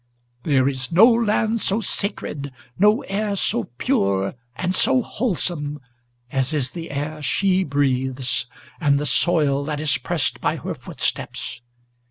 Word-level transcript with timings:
There 0.45 0.67
is 0.67 0.91
no 0.91 1.05
land 1.05 1.61
so 1.61 1.79
sacred, 1.79 2.51
no 2.79 3.01
air 3.03 3.35
so 3.35 3.65
pure 3.77 4.33
and 4.55 4.73
so 4.73 5.03
wholesome, 5.03 5.79
As 6.31 6.55
is 6.55 6.71
the 6.71 6.89
air 6.89 7.21
she 7.21 7.63
breathes, 7.63 8.47
and 8.79 8.99
the 8.99 9.05
soil 9.05 9.63
that 9.65 9.79
is 9.79 9.99
pressed 9.99 10.41
by 10.41 10.55
her 10.55 10.73
footsteps. 10.73 11.61